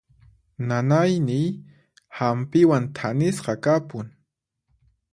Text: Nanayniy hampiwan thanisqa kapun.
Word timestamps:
Nanayniy 0.71 1.43
hampiwan 2.21 2.91
thanisqa 3.01 3.53
kapun. 3.63 4.07